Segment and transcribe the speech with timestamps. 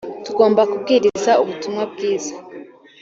[0.25, 2.33] tugomba kubwiriza Ubutumwa bwiza